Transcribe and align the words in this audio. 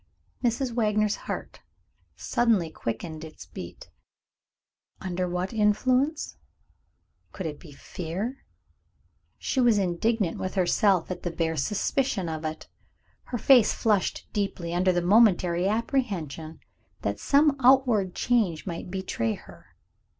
Mrs. 0.43 0.73
Wagner's 0.73 1.15
heart 1.29 1.61
suddenly 2.15 2.71
quickened 2.71 3.23
its 3.23 3.45
beat. 3.45 3.91
Under 4.99 5.29
what 5.29 5.53
influence? 5.53 6.37
Could 7.31 7.45
it 7.45 7.59
be 7.59 7.71
fear? 7.71 8.43
She 9.37 9.61
was 9.61 9.77
indignant 9.77 10.39
with 10.39 10.55
herself 10.55 11.11
at 11.11 11.21
the 11.21 11.29
bare 11.29 11.55
suspicion 11.55 12.27
of 12.29 12.43
it. 12.45 12.67
Her 13.25 13.37
face 13.37 13.73
flushed 13.75 14.25
deeply, 14.33 14.73
under 14.73 14.91
the 14.91 15.03
momentary 15.03 15.67
apprehension 15.67 16.61
that 17.03 17.19
some 17.19 17.55
outward 17.63 18.15
change 18.15 18.65
might 18.65 18.89
betray 18.89 19.35
her. 19.35 19.75